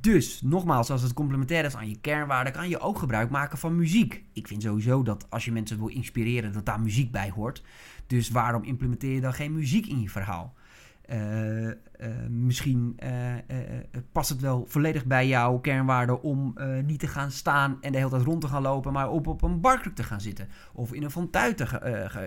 [0.00, 3.76] Dus, nogmaals, als het complementair is aan je kernwaarden, kan je ook gebruik maken van
[3.76, 4.24] muziek.
[4.32, 7.62] Ik vind sowieso dat als je mensen wil inspireren, dat daar muziek bij hoort.
[8.06, 10.54] Dus waarom implementeer je dan geen muziek in je verhaal?
[11.10, 11.74] Uh, uh,
[12.28, 13.10] misschien uh,
[14.12, 18.10] past het wel volledig bij jouw kernwaarden om niet te gaan staan en de hele
[18.10, 20.48] tijd rond te gaan lopen, maar op, op een barkruk te gaan zitten.
[20.72, 21.56] Of in een fontuin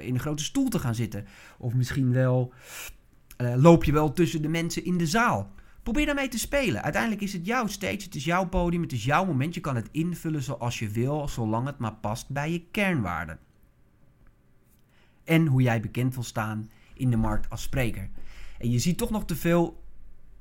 [0.02, 1.26] in een grote stoel te gaan zitten.
[1.58, 2.54] Of misschien wel
[3.38, 5.52] loop je wel tussen de mensen in de zaal.
[5.84, 6.84] Probeer daarmee te spelen.
[6.84, 9.54] Uiteindelijk is het jouw stage, het is jouw podium, het is jouw moment.
[9.54, 13.40] Je kan het invullen zoals je wil, zolang het maar past bij je kernwaarden.
[15.24, 18.10] En hoe jij bekend wil staan in de markt als spreker.
[18.58, 19.84] En je ziet toch nog te veel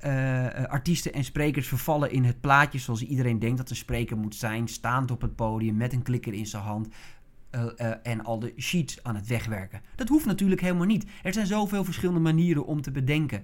[0.05, 4.35] uh, artiesten en sprekers vervallen in het plaatje zoals iedereen denkt dat een spreker moet
[4.35, 4.67] zijn.
[4.67, 6.87] Staand op het podium met een klikker in zijn hand.
[7.55, 9.81] Uh, uh, en al de sheets aan het wegwerken.
[9.95, 11.05] Dat hoeft natuurlijk helemaal niet.
[11.23, 13.43] Er zijn zoveel verschillende manieren om te bedenken.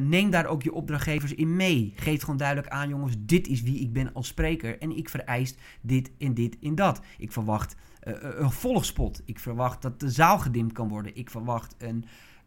[0.00, 1.92] neem daar ook je opdrachtgevers in mee.
[1.96, 4.78] Geef gewoon duidelijk aan, jongens, dit is wie ik ben als spreker.
[4.78, 7.00] En ik vereist dit en dit en dat.
[7.18, 9.22] Ik verwacht een volgspot.
[9.24, 11.16] Ik verwacht dat de zaal gedimd kan worden.
[11.16, 12.04] Ik verwacht een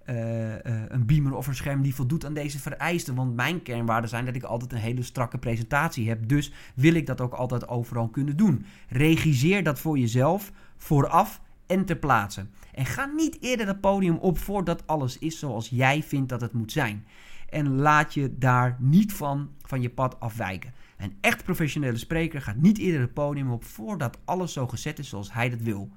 [0.09, 3.15] uh, uh, een beamer of een scherm die voldoet aan deze vereisten.
[3.15, 6.27] Want mijn kernwaarden zijn dat ik altijd een hele strakke presentatie heb.
[6.27, 8.65] Dus wil ik dat ook altijd overal kunnen doen.
[8.89, 12.45] Regisseer dat voor jezelf vooraf en ter plaatse.
[12.73, 16.53] En ga niet eerder het podium op voordat alles is zoals jij vindt dat het
[16.53, 17.05] moet zijn.
[17.49, 20.73] En laat je daar niet van, van je pad afwijken.
[20.97, 25.09] Een echt professionele spreker gaat niet eerder het podium op voordat alles zo gezet is
[25.09, 25.89] zoals hij dat wil.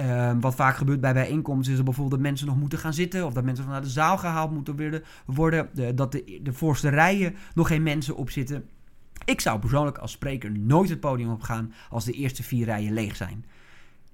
[0.00, 3.26] Uh, wat vaak gebeurt bij bijeenkomsten is er bijvoorbeeld dat mensen nog moeten gaan zitten.
[3.26, 5.68] Of dat mensen vanuit de zaal gehaald moeten worden.
[5.74, 8.68] De, dat de, de voorste rijen nog geen mensen op zitten.
[9.24, 12.92] Ik zou persoonlijk als spreker nooit het podium op gaan als de eerste vier rijen
[12.92, 13.44] leeg zijn.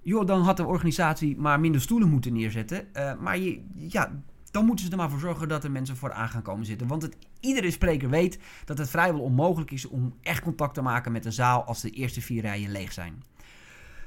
[0.03, 2.85] Joh, dan had de organisatie maar minder stoelen moeten neerzetten.
[2.93, 4.13] Uh, maar je, ja,
[4.51, 6.87] dan moeten ze er maar voor zorgen dat er mensen vooraan gaan komen zitten.
[6.87, 11.13] Want het, iedere spreker weet dat het vrijwel onmogelijk is om echt contact te maken
[11.13, 13.23] met de zaal als de eerste vier rijen leeg zijn.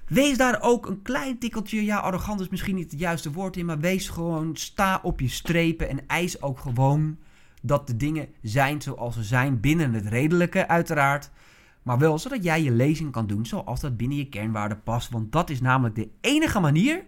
[0.10, 3.65] Wees daar ook een klein tikkeltje, ja, arrogant is misschien niet het juiste woord in,
[3.65, 7.17] maar wees gewoon, sta op je strepen en eis ook gewoon
[7.62, 11.32] dat de dingen zijn zoals ze zijn, binnen het redelijke uiteraard.
[11.84, 15.10] Maar wel zodat jij je lezing kan doen zoals dat binnen je kernwaarden past.
[15.10, 17.06] Want dat is namelijk de enige manier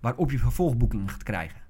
[0.00, 1.60] waarop je vervolgboekingen gaat krijgen.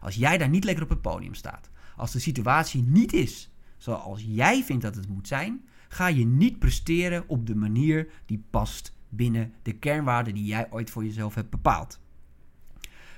[0.00, 4.24] Als jij daar niet lekker op het podium staat, als de situatie niet is zoals
[4.26, 8.96] jij vindt dat het moet zijn, ga je niet presteren op de manier die past
[9.08, 12.00] binnen de kernwaarden die jij ooit voor jezelf hebt bepaald.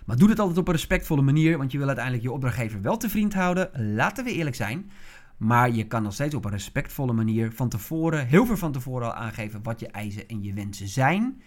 [0.07, 2.96] Maar doe het altijd op een respectvolle manier, want je wil uiteindelijk je opdrachtgever wel
[2.96, 3.94] te vriend houden.
[3.94, 4.90] Laten we eerlijk zijn.
[5.37, 9.07] Maar je kan nog steeds op een respectvolle manier van tevoren, heel veel van tevoren
[9.07, 11.42] al aangeven wat je eisen en je wensen zijn.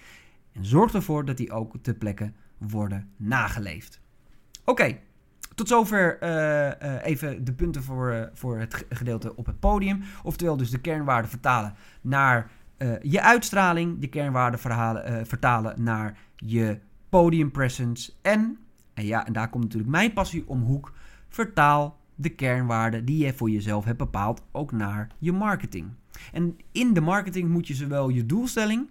[0.51, 4.01] En zorg ervoor dat die ook ter plekke worden nageleefd.
[4.65, 4.97] Oké,
[5.55, 6.29] tot zover uh,
[6.89, 10.03] uh, even de punten voor, uh, voor het gedeelte op het podium.
[10.23, 12.51] Oftewel dus de kernwaarden vertalen naar
[13.01, 13.99] je uitstraling.
[13.99, 18.13] De kernwaarden verhalen, vertalen naar je podium presence.
[18.21, 18.57] En,
[18.93, 20.93] en ja, en daar komt natuurlijk mijn passie om hoek.
[21.29, 25.89] Vertaal de kernwaarden die je voor jezelf hebt bepaald ook naar je marketing.
[26.31, 28.87] En in de marketing moet je zowel je doelstelling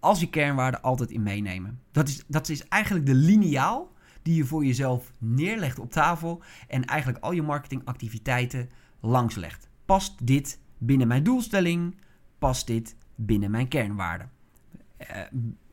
[0.00, 1.80] als je kernwaarden altijd in meenemen.
[1.92, 6.84] Dat is, dat is eigenlijk de lineaal die je voor jezelf neerlegt op tafel en
[6.84, 9.68] eigenlijk al je marketingactiviteiten langslegt.
[9.84, 11.96] Past dit binnen mijn doelstelling?
[12.40, 14.30] Past dit binnen mijn kernwaarden?
[15.00, 15.06] Uh,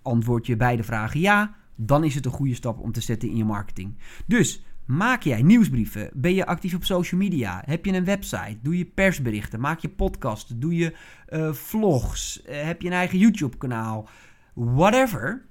[0.01, 3.37] antwoord je beide vragen ja, dan is het een goede stap om te zetten in
[3.37, 3.97] je marketing.
[4.25, 6.09] Dus Maak jij nieuwsbrieven?
[6.13, 7.61] Ben je actief op social media?
[7.65, 8.57] Heb je een website?
[8.61, 9.59] Doe je persberichten?
[9.59, 10.61] Maak je podcast?
[10.61, 10.95] Doe je
[11.29, 12.41] uh, vlogs?
[12.45, 14.09] Uh, heb je een eigen YouTube-kanaal?
[14.53, 15.45] Whatever.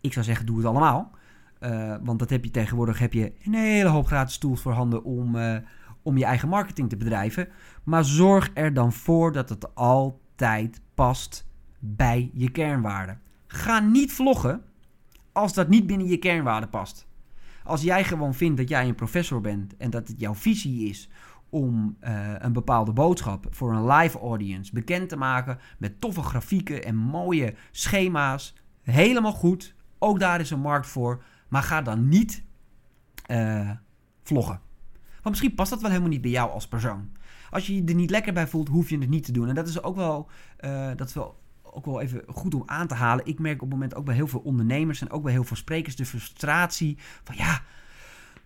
[0.00, 1.10] Ik zou zeggen, doe het allemaal.
[2.02, 5.36] Want dat heb je tegenwoordig heb je een hele hoop gratis tools voorhanden om,
[6.02, 7.48] om je eigen marketing te bedrijven.
[7.84, 13.20] Maar zorg er dan voor dat het altijd past bij je kernwaarden.
[13.46, 14.62] Ga niet vloggen
[15.32, 17.06] als dat niet binnen je kernwaarden past.
[17.64, 21.10] Als jij gewoon vindt dat jij een professor bent en dat het jouw visie is
[21.50, 26.84] om uh, een bepaalde boodschap voor een live audience bekend te maken met toffe grafieken
[26.84, 29.74] en mooie schema's, helemaal goed.
[29.98, 31.22] Ook daar is een markt voor.
[31.48, 32.44] Maar ga dan niet
[33.30, 33.70] uh,
[34.22, 34.60] vloggen.
[35.22, 37.10] Want misschien past dat wel helemaal niet bij jou als persoon.
[37.50, 39.48] Als je je er niet lekker bij voelt, hoef je het niet te doen.
[39.48, 40.28] En dat is ook wel,
[40.60, 41.40] uh, dat is wel
[41.72, 43.26] ook wel even goed om aan te halen.
[43.26, 45.56] Ik merk op het moment ook bij heel veel ondernemers en ook bij heel veel
[45.56, 47.62] sprekers de frustratie van ja.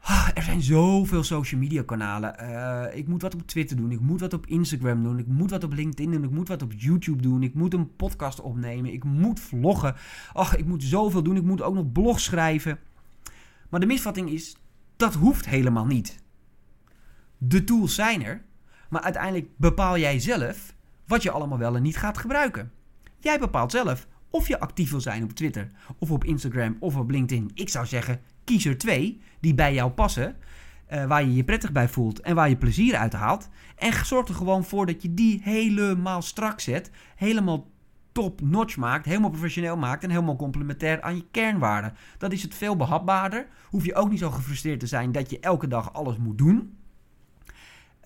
[0.01, 2.37] Ah, er zijn zoveel social media kanalen.
[2.43, 3.91] Uh, ik moet wat op Twitter doen.
[3.91, 5.19] Ik moet wat op Instagram doen.
[5.19, 6.25] Ik moet wat op LinkedIn doen.
[6.25, 7.43] Ik moet wat op YouTube doen.
[7.43, 8.93] Ik moet een podcast opnemen.
[8.93, 9.95] Ik moet vloggen.
[10.33, 11.37] Ach, ik moet zoveel doen.
[11.37, 12.79] Ik moet ook nog blogs schrijven.
[13.69, 14.57] Maar de misvatting is,
[14.97, 16.25] dat hoeft helemaal niet.
[17.39, 18.43] De tools zijn er.
[18.89, 20.75] Maar uiteindelijk bepaal jij zelf
[21.07, 22.73] wat je allemaal wel en niet gaat gebruiken.
[23.19, 27.11] Jij bepaalt zelf of je actief wil zijn op Twitter, of op Instagram, of op
[27.11, 27.51] LinkedIn.
[27.55, 30.37] Ik zou zeggen, kies er twee die bij jou passen,
[30.93, 33.49] uh, waar je je prettig bij voelt en waar je plezier uit haalt.
[33.77, 37.71] En zorg er gewoon voor dat je die helemaal strak zet, helemaal
[38.13, 41.95] top-notch maakt, helemaal professioneel maakt en helemaal complementair aan je kernwaarden.
[42.19, 43.47] Dat is het veel behapbaarder.
[43.71, 46.76] Hoef je ook niet zo gefrustreerd te zijn dat je elke dag alles moet doen.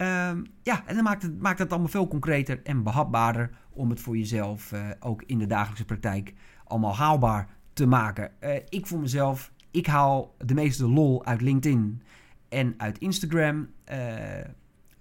[0.03, 4.01] Um, ja, en dan maakt het, maakt het allemaal veel concreter en behapbaarder om het
[4.01, 6.35] voor jezelf uh, ook in de dagelijkse praktijk
[6.65, 8.31] allemaal haalbaar te maken.
[8.41, 12.03] Uh, ik voor mezelf, ik haal de meeste lol uit LinkedIn
[12.49, 13.69] en uit Instagram.
[13.91, 13.97] Uh,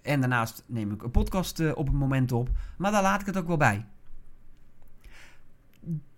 [0.02, 2.48] en daarnaast neem ik een podcast op het moment op.
[2.78, 3.84] Maar daar laat ik het ook wel bij.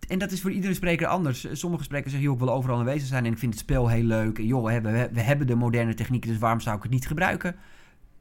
[0.09, 1.47] En dat is voor iedere spreker anders.
[1.53, 4.05] Sommige sprekers zeggen, joh, ik wil overal aanwezig zijn en ik vind het spel heel
[4.05, 4.38] leuk.
[4.38, 7.57] En joh, we we hebben de moderne technieken, dus waarom zou ik het niet gebruiken?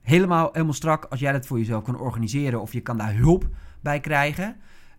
[0.01, 3.47] Helemaal, helemaal strak als jij dat voor jezelf kan organiseren of je kan daar hulp
[3.81, 4.55] bij krijgen.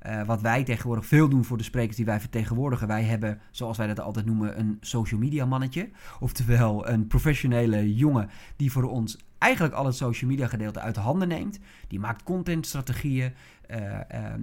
[0.06, 2.86] Uh, wat wij tegenwoordig veel doen voor de sprekers die wij vertegenwoordigen.
[2.86, 5.90] Wij hebben, zoals wij dat altijd noemen, een social media mannetje.
[6.20, 11.00] Oftewel een professionele jongen die voor ons eigenlijk al het social media gedeelte uit de
[11.00, 11.58] handen neemt.
[11.88, 13.32] Die maakt contentstrategieën
[13.70, 13.96] uh, uh,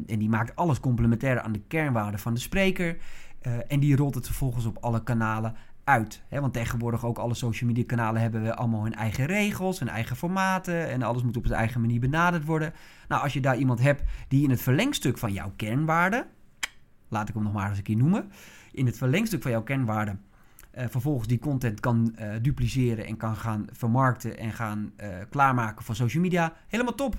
[0.07, 2.97] en die maakt alles complementair aan de kernwaarden van de spreker.
[3.67, 5.55] en die rolt het vervolgens op alle kanalen
[5.89, 6.23] uit.
[6.27, 6.41] Hè?
[6.41, 10.15] Want tegenwoordig ook alle social media kanalen hebben we allemaal hun eigen regels, hun eigen
[10.15, 12.73] formaten en alles moet op zijn eigen manier benaderd worden.
[13.07, 16.25] Nou, als je daar iemand hebt die in het verlengstuk van jouw kernwaarden,
[17.07, 18.31] laat ik hem nog maar eens een keer noemen,
[18.71, 20.21] in het verlengstuk van jouw kernwaarden
[20.77, 25.85] uh, vervolgens die content kan uh, dupliceren en kan gaan vermarkten en gaan uh, klaarmaken
[25.85, 27.15] voor social media, helemaal top.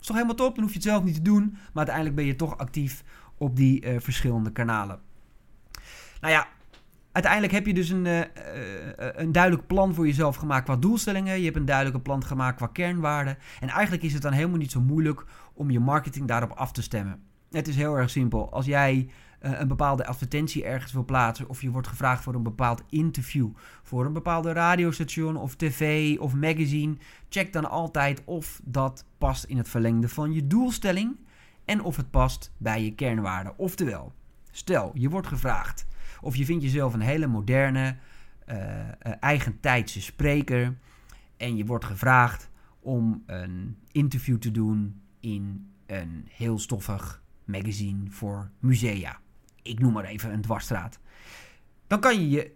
[0.00, 0.54] Is toch helemaal top?
[0.54, 3.04] Dan hoef je het zelf niet te doen, maar uiteindelijk ben je toch actief
[3.38, 5.00] op die verschillende kanalen.
[6.20, 6.48] Nou ja,
[7.14, 8.20] uiteindelijk heb je dus een, uh,
[8.96, 11.38] een duidelijk plan voor jezelf gemaakt qua doelstellingen.
[11.38, 13.38] Je hebt een duidelijke plan gemaakt qua kernwaarden.
[13.60, 16.82] En eigenlijk is het dan helemaal niet zo moeilijk om je marketing daarop af te
[16.82, 17.22] stemmen.
[17.50, 18.52] Het is heel erg simpel.
[18.52, 19.08] Als jij
[19.42, 23.48] uh, een bepaalde advertentie ergens wil plaatsen, of je wordt gevraagd voor een bepaald interview,
[23.82, 26.96] voor een bepaalde radiostation of tv of magazine,
[27.28, 31.16] check dan altijd of dat past in het verlengde van je doelstelling
[31.64, 33.58] en of het past bij je kernwaarden.
[33.58, 34.12] Oftewel,
[34.50, 35.86] stel je wordt gevraagd
[36.24, 37.96] Of je vindt jezelf een hele moderne,
[38.48, 38.56] uh,
[39.20, 40.76] eigentijdse spreker.
[41.36, 48.50] En je wordt gevraagd om een interview te doen in een heel stoffig magazine voor
[48.58, 49.18] musea.
[49.62, 50.98] Ik noem maar even een dwarsstraat.
[51.86, 52.52] Dan kan je je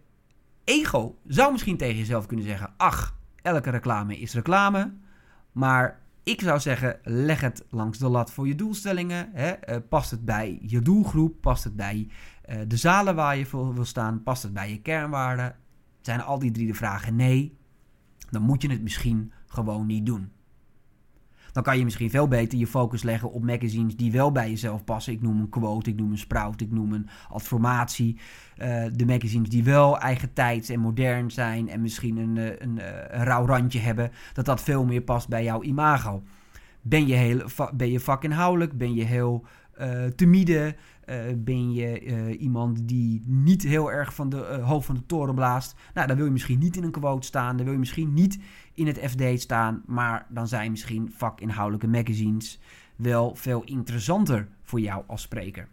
[0.64, 4.92] ego zou misschien tegen jezelf kunnen zeggen: ach, elke reclame is reclame.
[5.52, 9.30] Maar ik zou zeggen, leg het langs de lat voor je doelstellingen.
[9.32, 9.70] Hè?
[9.70, 11.40] Uh, past het bij je doelgroep?
[11.40, 12.08] Past het bij
[12.48, 14.22] uh, de zalen waar je voor wil staan?
[14.22, 15.56] Past het bij je kernwaarden?
[16.00, 17.56] Zijn al die drie de vragen nee?
[18.30, 20.32] Dan moet je het misschien gewoon niet doen
[21.58, 24.84] dan kan je misschien veel beter je focus leggen op magazines die wel bij jezelf
[24.84, 25.12] passen.
[25.12, 28.18] Ik noem een quote, ik noem een sprout, ik noem een adformatie.
[28.58, 32.78] Uh, de magazines die wel eigen tijds en modern zijn en misschien een, eh, een,
[32.78, 36.22] eh, een rauw randje hebben, dat dat veel meer past bij jouw imago.
[36.82, 37.42] Ben je, heel,
[37.74, 38.78] ben je vakinhoudelijk?
[38.78, 39.44] Ben je heel
[40.16, 40.74] timide?
[41.10, 45.34] Uh, ben je uh, iemand die niet heel erg van de hoofd van de toren
[45.34, 45.74] blaast?
[45.94, 47.56] Nou, dan wil je misschien niet in een quote staan.
[47.56, 48.38] Dan wil je misschien niet
[48.74, 49.82] in het FD staan.
[49.86, 52.60] Maar dan zijn misschien vakinhoudelijke magazines
[52.96, 55.68] wel veel interessanter voor jou als spreker.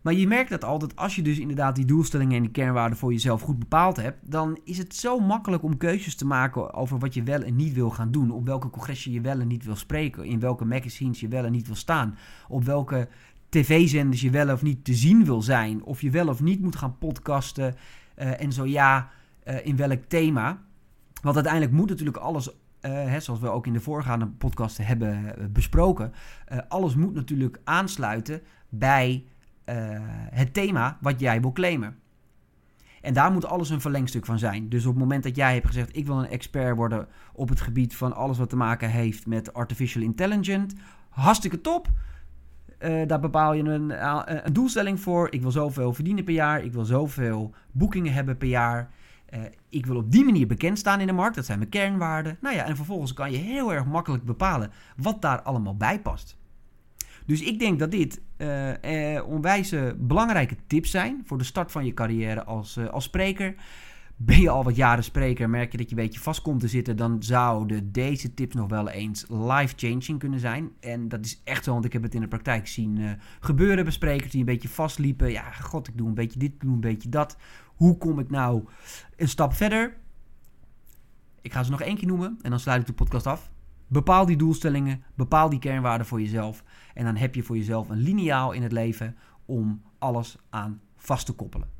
[0.00, 3.12] Maar je merkt dat altijd als je dus inderdaad die doelstellingen en die kernwaarden voor
[3.12, 7.14] jezelf goed bepaald hebt, dan is het zo makkelijk om keuzes te maken over wat
[7.14, 8.30] je wel en niet wil gaan doen.
[8.30, 11.52] Op welke congressen je wel en niet wil spreken, in welke magazines je wel en
[11.52, 12.16] niet wil staan,
[12.48, 13.08] op welke
[13.48, 16.76] tv-zenders je wel of niet te zien wil zijn, of je wel of niet moet
[16.76, 17.74] gaan podcasten
[18.18, 19.10] uh, en zo ja,
[19.44, 20.62] uh, in welk thema.
[21.22, 25.34] Want uiteindelijk moet natuurlijk alles, uh, hè, zoals we ook in de voorgaande podcasten hebben
[25.52, 26.12] besproken,
[26.68, 29.24] alles moet natuurlijk aansluiten bij
[30.30, 31.96] het thema wat jij wil claimen.
[33.00, 34.68] En daar moet alles een verlengstuk van zijn.
[34.68, 37.60] Dus op het moment dat jij hebt gezegd: ik wil een expert worden op het
[37.60, 40.76] gebied van alles wat te maken heeft met artificial intelligence,
[41.08, 41.88] hartstikke top.
[42.78, 44.06] Uh, daar bepaal je een,
[44.46, 45.32] een, doelstelling voor.
[45.32, 46.64] Ik wil zoveel verdienen per jaar.
[46.64, 48.90] Ik wil zoveel boekingen hebben per jaar.
[49.34, 51.34] Uh, ik wil op die manier bekend staan in de markt.
[51.36, 52.36] Dat zijn mijn kernwaarden.
[52.40, 56.36] Nou ja, en vervolgens kan je heel erg makkelijk bepalen wat daar allemaal bij past.
[57.26, 61.84] Dus ik denk dat dit uh, eh, onwijze belangrijke tips zijn voor de start van
[61.84, 63.54] je carrière als, als spreker.
[64.20, 66.68] Ben je al wat jaren spreker, merk je dat je een beetje vast komt te
[66.68, 70.70] zitten, dan zouden deze tips nog wel eens life-changing kunnen zijn.
[70.80, 73.84] En dat is echt zo, want ik heb het in de praktijk zien uh, gebeuren
[73.84, 75.30] bij sprekers die een beetje vastliepen.
[75.30, 77.36] Ja, god, ik doe een beetje dit, ik doe een beetje dat.
[77.74, 78.64] Hoe kom ik nou
[79.16, 79.96] een stap verder?
[81.40, 83.50] Ik ga ze nog één keer noemen en dan sluit ik de podcast af.
[83.86, 86.64] Bepaal die doelstellingen, bepaal die kernwaarden voor jezelf.
[86.94, 91.26] En dan heb je voor jezelf een lineaal in het leven om alles aan vast
[91.26, 91.77] te koppelen.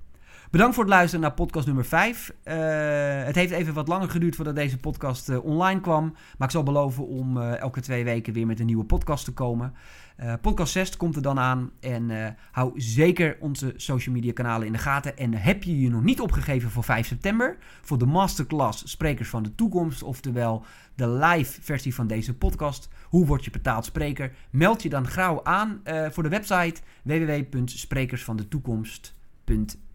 [0.51, 2.35] Bedankt voor het luisteren naar podcast nummer 5.
[2.45, 6.15] Uh, eh, het heeft even wat langer geduurd voordat deze podcast uh, online kwam.
[6.39, 9.33] Maar ik zal beloven om uh, elke twee weken weer met een nieuwe podcast te
[9.33, 9.75] komen.
[10.41, 11.71] podcast 6 komt er dan aan.
[11.81, 15.17] En hou zeker onze social media kanalen in de gaten.
[15.17, 17.57] En heb je je nog niet opgegeven voor 5 september?
[17.83, 20.03] Voor de masterclass Sprekers van de Toekomst.
[20.03, 22.89] Oftewel de live versie van deze podcast.
[23.05, 24.33] Hoe word je betaald spreker?
[24.51, 29.87] Meld je dan gauw aan voor de website www.sprekersvandetoekomst.nl